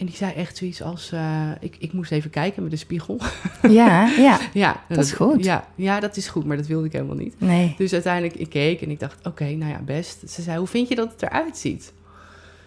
[0.00, 3.20] En die zei echt zoiets als, eh, ik, ik moest even kijken met de spiegel.
[3.68, 4.38] Ja, ja.
[4.52, 5.44] ja, Dat is goed.
[5.44, 7.34] Ja, ja, dat is goed, maar dat wilde ik helemaal niet.
[7.40, 7.74] Nee.
[7.78, 10.30] Dus uiteindelijk, ik keek en ik dacht, oké, nou ja, best.
[10.30, 11.92] Ze zei, hoe vind je dat het eruit ziet?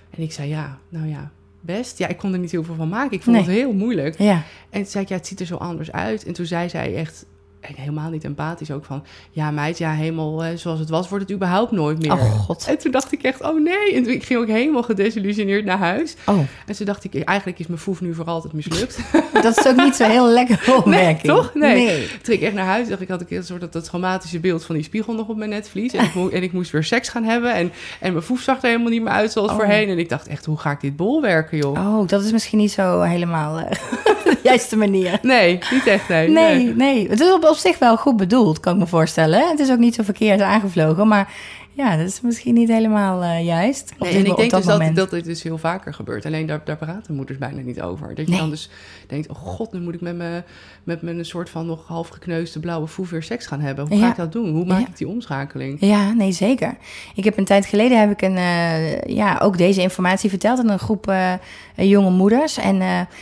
[0.10, 1.98] En ik zei, ja, nou ja, best.
[1.98, 3.12] Ja, ik kon er niet heel veel van maken.
[3.18, 3.46] Ik vond Nee.
[3.46, 4.18] het heel moeilijk.
[4.20, 4.44] Ja.
[4.70, 6.24] En toen zei ik, ja, het ziet er zo anders uit.
[6.26, 7.26] En toen zei zij echt,
[7.76, 9.04] helemaal niet empathisch ook van...
[9.32, 12.12] ja, meid, ja, helemaal zoals het was, wordt het überhaupt nooit meer.
[12.12, 12.66] Oh god.
[12.68, 13.94] En toen dacht ik echt, oh nee.
[13.96, 16.16] En toen, ik ging ook helemaal gedesillusioneerd naar huis.
[16.26, 18.98] Oh, En toen dacht ik, eigenlijk is mijn foef nu voor altijd mislukt.
[19.44, 21.34] dat is ook niet zo heel lekker opmerking.
[21.34, 21.54] toch?
[21.54, 21.86] Nee.
[21.86, 22.08] nee.
[22.22, 24.66] Toen ik echt naar huis dacht, ik had ik een soort dat, dat traumatische beeld
[24.66, 25.94] van die spiegel nog op mijn netvlies.
[25.94, 27.54] En ik, mo- en ik moest weer seks gaan hebben.
[27.54, 29.56] En, en mijn foef zag er helemaal niet meer uit zoals Oh.
[29.56, 29.90] voorheen.
[29.90, 31.72] En ik dacht echt, hoe ga ik dit bolwerken, joh?
[32.00, 33.72] Oh, dat is misschien niet zo helemaal eh,
[34.50, 35.20] juiste manier.
[35.22, 36.30] Nee, niet echt, nee.
[36.30, 37.10] Nee, nee.
[37.10, 39.50] Het is op, op zich wel goed bedoeld, kan ik me voorstellen.
[39.50, 41.34] Het is ook niet zo verkeerd aangevlogen, maar
[41.76, 43.92] ja, dat is misschien niet helemaal eh, juist.
[43.94, 44.96] Op, Nee, dit- en ik denk dat dus dat, moment.
[44.96, 46.26] dat dit dus heel vaker gebeurt.
[46.26, 48.08] Alleen daar, daar praten moeders bijna niet over.
[48.08, 48.40] Dat je Nee.
[48.40, 48.70] dan dus
[49.08, 50.44] denkt, oh god, nu moet ik met, me,
[50.84, 53.88] met mijn soort van nog half gekneusde blauwe foef weer seks gaan hebben.
[53.88, 54.50] Hoe ga ik dat doen?
[54.50, 54.88] Hoe maak Ja.
[54.88, 55.78] ik die omschakeling?
[55.80, 56.78] Ja, nee, zeker.
[57.16, 60.70] Ik heb een tijd geleden heb ik een, eh, ja, ook deze informatie verteld aan
[60.70, 61.34] een groep eh,
[61.76, 62.58] jonge moeders.
[62.58, 62.76] En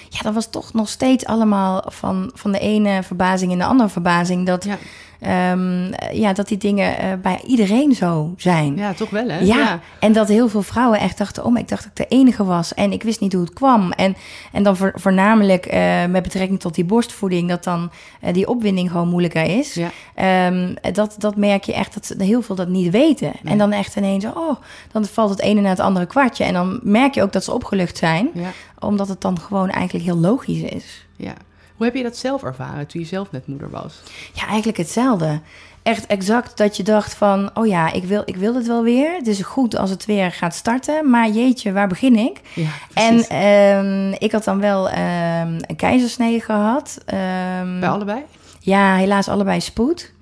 [0.09, 3.89] ja, dat was toch nog steeds allemaal van, van de ene verbazing in de andere
[3.89, 4.45] verbazing.
[4.45, 4.77] Dat, Ja,
[5.21, 8.75] ehm, ja, dat die dingen eh, bij iedereen zo zijn.
[8.75, 9.39] ja toch wel hè?
[9.39, 11.45] Ja, en dat heel veel vrouwen echt dachten...
[11.45, 13.53] oh, maar ik dacht dat ik de enige was en ik wist niet hoe het
[13.53, 13.91] kwam.
[13.91, 14.15] En,
[14.51, 17.49] en dan voor, voornamelijk eh, met betrekking tot die borstvoeding...
[17.49, 19.73] dat dan eh, die opwinding gewoon moeilijker is.
[19.73, 19.89] Ja.
[20.15, 23.31] Ehm, dat, dat merk je echt dat ze- heel veel dat niet weten.
[23.41, 23.51] Nee.
[23.53, 24.55] En dan echt ineens, oh,
[24.91, 26.43] dan valt het ene na het andere kwartje.
[26.43, 28.29] En dan merk je ook dat ze opgelucht zijn...
[28.33, 31.05] Ja, omdat het dan gewoon eigenlijk heel logisch is.
[31.15, 31.33] ja.
[31.81, 34.01] Hoe heb je dat zelf ervaren toen je zelf net moeder was?
[34.33, 35.39] Ja, eigenlijk hetzelfde.
[35.83, 39.13] Echt exact dat je dacht van, oh ja, ik wil, ik wil het wel weer.
[39.15, 42.41] Het is goed als het weer gaat starten, maar jeetje, waar begin ik?
[42.53, 46.97] Ja, En ehm, ik had dan wel ehm, een keizersnee gehad.
[47.05, 48.19] Ehm, Bij allebei?
[48.59, 50.13] ja, helaas allebei spoed.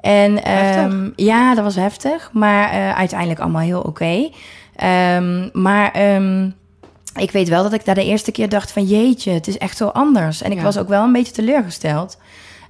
[0.00, 0.40] En
[1.16, 4.30] ja, dat was heftig, maar eh, uiteindelijk allemaal heel oké.
[5.52, 5.92] Maar
[7.16, 9.76] ik weet wel dat ik daar de eerste keer dacht van jeetje, het is echt
[9.76, 10.42] zo anders.
[10.42, 10.62] En ik Ja.
[10.62, 12.18] was ook wel een beetje teleurgesteld.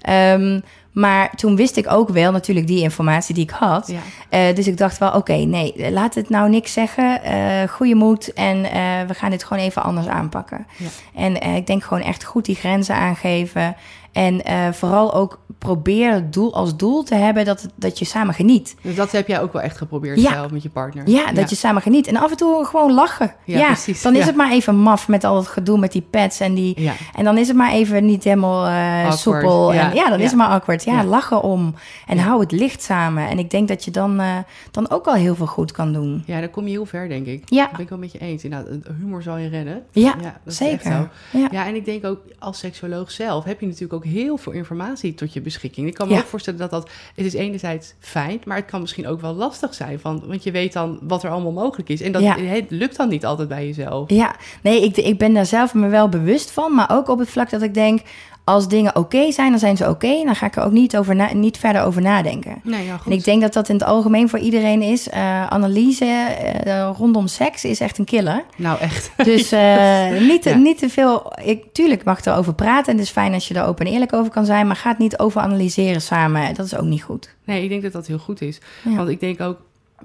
[0.01, 0.61] Ehm,
[0.93, 3.89] maar toen wist ik ook wel natuurlijk die informatie die ik had.
[3.89, 3.99] Ja.
[4.29, 7.23] Eh, dus ik dacht wel, oké, nee, laat het nou niks zeggen.
[7.23, 10.67] eh goede moed en eh, we gaan dit gewoon even anders aanpakken.
[10.77, 10.87] Ja.
[11.15, 13.77] En ik denk gewoon echt goed die grenzen aangeven.
[14.13, 18.35] En eh, vooral ook probeer het doel als doel te hebben dat, dat je samen
[18.35, 18.77] geniet.
[18.83, 20.31] Dus dat heb jij ook wel echt geprobeerd Ja.
[20.33, 21.09] zelf met je partner?
[21.11, 22.07] Ja, dat je samen geniet.
[22.07, 23.35] En af en toe gewoon lachen.
[23.45, 24.03] Ja, Ja, precies.
[24.03, 26.81] dan is het maar even maf met al het gedoe met die pads en die...
[26.81, 26.93] Ja.
[27.15, 29.73] En dan is het maar even niet helemaal eh, soepel.
[29.73, 29.91] ja.
[29.91, 30.85] En, ja, dan is het maar awkward.
[30.85, 31.75] Ja, lachen om.
[32.07, 33.29] En hou het licht samen.
[33.29, 34.37] En ik denk dat je dan, eh,
[34.71, 36.23] dan ook al heel veel goed kan doen.
[36.27, 37.43] Ja, dan kom je heel ver, denk ik.
[37.49, 37.63] Ja.
[37.63, 38.45] Dat ben ik wel met je eens.
[38.45, 38.69] Inderdaad,
[39.01, 39.83] humor zal je redden.
[39.93, 40.23] Ja, dat
[40.53, 40.93] is echt zeker.
[41.33, 41.39] zo.
[41.39, 41.49] Ja.
[41.51, 45.15] Ja, en ik denk ook als seksoloog zelf heb je natuurlijk ook heel veel informatie
[45.15, 45.87] tot je beschikking.
[45.89, 46.21] Ik kan me Ja.
[46.21, 49.75] ook voorstellen dat dat, het is enerzijds fijn, maar het kan misschien ook wel lastig
[49.75, 50.01] zijn.
[50.01, 52.01] Van, want je weet dan wat er allemaal mogelijk is.
[52.01, 52.39] En dat Ja.
[52.39, 54.11] het lukt dan niet altijd bij jezelf.
[54.11, 56.75] Ja, nee, ik, ik ben daar zelf me wel bewust van.
[56.75, 58.01] Maar ook op het vlak dat ik denk,
[58.45, 60.23] als dingen oké zijn, dan zijn ze oké.
[60.25, 62.61] dan ga ik er ook niet, over na- niet verder over nadenken.
[62.63, 63.13] Nee, ja, goed.
[63.13, 65.09] En ik denk dat dat in het algemeen voor iedereen is.
[65.09, 68.45] Eh, analyse eh, rondom seks is echt een killer.
[68.57, 69.11] Nou, echt.
[69.25, 70.57] Dus eh, niet, Ja.
[70.57, 71.33] niet te veel.
[71.45, 72.93] Ik, tuurlijk mag ik erover praten.
[72.93, 74.89] En het is fijn als je er open en eerlijk over kan zijn, maar ga
[74.89, 76.55] het niet overanalyseren samen.
[76.55, 77.35] Dat is ook niet goed.
[77.45, 78.61] Nee, ik denk dat dat heel goed is.
[78.85, 78.95] Ja.
[78.97, 79.57] Want ik denk ook,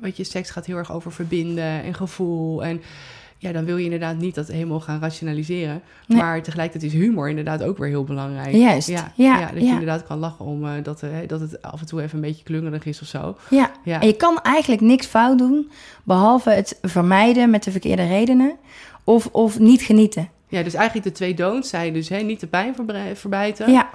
[0.01, 2.63] weet je, seks gaat heel erg over verbinden en gevoel.
[2.63, 2.81] En
[3.37, 5.81] ja, dan wil je inderdaad niet dat helemaal gaan rationaliseren.
[6.07, 6.21] Nee.
[6.21, 8.55] Maar tegelijkertijd is humor inderdaad ook weer heel belangrijk.
[8.55, 11.79] Juist, Ja, ja, dat je inderdaad kan lachen om eh, dat, eh, dat het af
[11.79, 13.37] en toe even een beetje klungerig is of zo.
[13.49, 13.71] Ja.
[13.83, 14.01] Ja.
[14.01, 15.71] En je kan eigenlijk niks fout doen,
[16.03, 18.57] behalve het vermijden met de verkeerde redenen
[19.03, 20.29] of, of niet genieten.
[20.47, 22.75] Ja, dus eigenlijk de twee don'ts zijn dus hè, niet de pijn
[23.13, 23.71] verbijten.
[23.71, 23.89] Ja.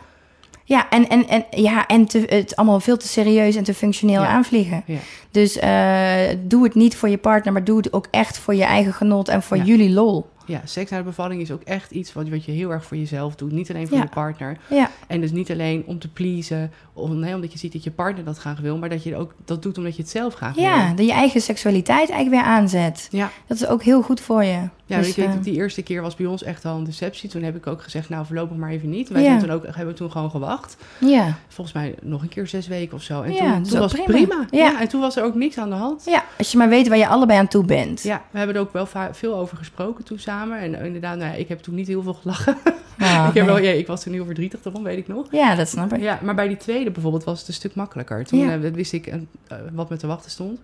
[0.65, 4.23] Ja, en, en, en, ja, en te, het allemaal veel te serieus en te functioneel
[4.23, 4.27] Ja.
[4.29, 4.83] aanvliegen.
[4.87, 4.99] Ja.
[5.31, 8.65] Dus eh, doe het niet voor je partner, maar doe het ook echt voor je
[8.65, 9.63] eigen genot en voor Ja.
[9.65, 10.31] jullie lol.
[10.47, 12.97] Ja, seks na de bevalling is ook echt iets wat, wat je heel erg voor
[12.97, 13.53] jezelf doet.
[13.53, 14.03] Niet alleen voor Ja.
[14.03, 14.57] je partner.
[14.71, 17.91] Ja, En dus niet alleen om te pleasen, om, nee, omdat je ziet dat je
[17.91, 20.57] partner dat graag wil, maar dat je ook dat doet omdat je het zelf graag
[20.57, 20.97] ja wil.
[20.97, 23.09] dat je eigen seksualiteit eigenlijk weer aanzet.
[23.11, 24.59] Ja, Dat is ook heel goed voor je.
[24.97, 26.85] Ja Dus, ik weet eh, ook, die eerste keer was bij ons echt al een
[26.85, 27.29] deceptie.
[27.31, 29.09] Toen heb ik ook gezegd, nou voorlopig maar even niet.
[29.09, 29.39] Wij Ja.
[29.39, 30.77] toen ook, hebben toen gewoon gewacht.
[30.99, 31.37] ja.
[31.49, 33.23] Volgens mij nog een keer zes weken of zo.
[33.23, 34.27] En Ja, toen, dat was het prima.
[34.27, 34.47] prima.
[34.51, 34.81] Ja.
[34.81, 36.05] En toen was er ook niks aan de hand.
[36.05, 38.03] ja, als je maar weet waar je allebei aan toe bent.
[38.03, 40.59] Ja, we hebben er ook wel veel over gesproken toen samen.
[40.59, 42.57] En eh, inderdaad, nou ja, ik heb toen niet heel veel gelachen.
[42.99, 45.27] Ah, ik, heb wel, ja, ik was toen heel verdrietig daarom, weet ik nog.
[45.31, 46.01] ja, dat snap ik.
[46.01, 48.25] Ja, maar bij die tweede bijvoorbeeld was het een stuk makkelijker.
[48.25, 49.15] Toen eh, wist ik eh,
[49.49, 50.61] eh, wat me te wachten stond.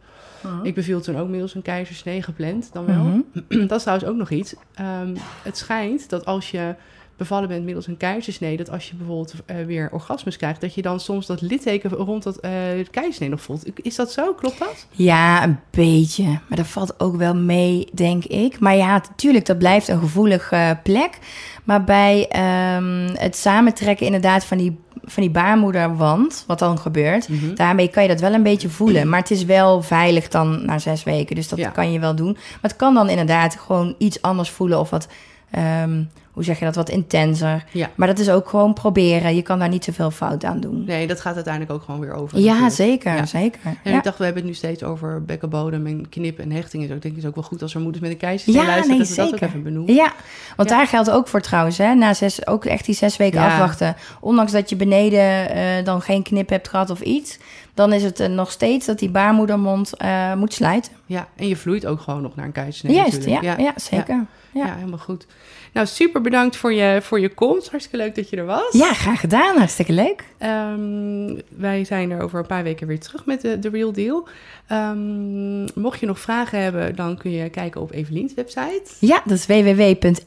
[0.62, 3.04] Ik beviel toen ook middels een keizersnee gepland, dan wel.
[3.04, 3.66] Mhm.
[3.68, 4.54] dat is trouwens ook nog iets.
[4.74, 6.74] Ehm, het schijnt dat als je
[7.18, 8.56] bevallen bent middels een keizersnee...
[8.56, 10.60] dat als je bijvoorbeeld eh, weer orgasmes krijgt...
[10.60, 12.50] dat je dan soms dat litteken rond dat eh
[12.90, 13.64] keizersnee nog voelt.
[13.82, 14.34] Is dat zo?
[14.34, 14.86] Klopt dat?
[14.90, 16.24] Ja, een beetje.
[16.24, 18.58] Maar dat valt ook wel mee, denk ik.
[18.58, 21.18] Maar ja, natuurlijk, dat blijft een gevoelige eh, plek.
[21.64, 27.28] Maar bij ehm, het samentrekken inderdaad van die, van die baarmoederwand, wat dan gebeurt...
[27.28, 27.54] Mhm.
[27.54, 29.08] Daarmee kan je dat wel een beetje voelen.
[29.08, 31.34] Maar het is wel veilig dan na zes weken.
[31.36, 31.68] Dus dat Ja.
[31.68, 32.32] kan je wel doen.
[32.32, 34.78] Maar het kan dan inderdaad gewoon iets anders voelen.
[34.80, 35.08] Of wat,
[35.50, 36.02] ehm,
[36.38, 37.64] hoe zeg je dat, wat intenser.
[37.72, 37.90] Ja.
[37.94, 39.34] Maar dat is ook gewoon proberen.
[39.34, 40.84] Je kan daar niet zoveel fout aan doen.
[40.86, 42.38] Nee, dat gaat uiteindelijk ook gewoon weer over.
[42.38, 42.74] Ja, natuurlijk.
[42.74, 43.26] zeker, Ja.
[43.26, 43.60] zeker.
[43.64, 43.96] En Ja.
[43.96, 46.82] ik dacht, we hebben het nu steeds over bekkenbodem en knip en hechting.
[46.82, 48.98] Ik denk het is ook wel goed als er moeders met een keizersnee Ja, luisteren...
[48.98, 49.48] nee, dat we dat ook zeker.
[49.48, 49.94] even benoemen.
[49.94, 50.12] Ja,
[50.56, 50.76] want Ja.
[50.76, 53.46] daar geldt ook voor trouwens, hè, na zes, ook echt die zes weken Ja.
[53.50, 53.96] afwachten.
[54.20, 57.38] Ondanks dat je beneden eh, dan geen knip hebt gehad of iets,
[57.74, 60.92] dan is het eh, nog steeds dat die baarmoedermond eh, moet sluiten.
[61.06, 63.60] Ja, en je vloeit ook gewoon nog naar een keizersnee Juist, ja, natuurlijk.
[63.60, 64.14] ja, zeker.
[64.14, 64.26] Ja.
[64.52, 64.74] Ja.
[64.74, 65.26] helemaal goed.
[65.72, 67.68] Nou, super bedankt voor je, voor je komst.
[67.70, 68.72] Hartstikke leuk dat je er was.
[68.72, 69.56] Ja, graag gedaan.
[69.56, 70.24] Hartstikke leuk.
[70.38, 74.28] Ehm, wij zijn er over een paar weken weer terug met de, de Real Deal.
[74.66, 78.82] Ehm, mocht je nog vragen hebben, dan kun je kijken op Evelien's website.
[79.00, 80.26] Ja, dat is www.essh.nl.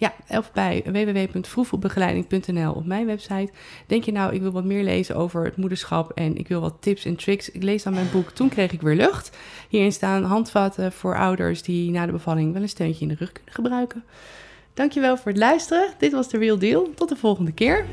[0.00, 3.52] Ja, of bij www.vroegvoetbegeleiding.nl op mijn website.
[3.86, 6.76] Denk je nou, ik wil wat meer lezen over het moederschap en ik wil wat
[6.80, 7.50] tips en tricks.
[7.50, 9.36] Ik lees dan mijn boek Toen kreeg ik weer lucht.
[9.68, 13.32] Hierin staan handvatten voor ouders die na de bevalling wel een steuntje in de rug
[13.32, 14.04] kunnen gebruiken.
[14.74, 15.94] Dankjewel voor het luisteren.
[15.98, 16.90] Dit was de Real Deal.
[16.94, 17.86] Tot de volgende keer.